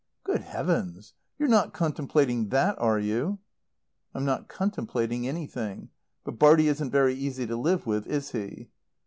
"Good 0.23 0.41
Heavens, 0.41 1.13
you're 1.37 1.47
not 1.47 1.73
contemplating 1.73 2.49
that, 2.49 2.75
are 2.79 2.97
you?" 2.97 3.37
"I'm 4.15 4.25
not 4.25 4.47
contemplating 4.49 5.27
anything. 5.27 5.89
But 6.23 6.39
Bartie 6.39 6.69
isn't 6.69 6.89
very 6.89 7.13
easy 7.13 7.45
to 7.45 7.55
live 7.55 7.85
with, 7.85 8.07
is 8.07 8.31
he?" 8.31 8.71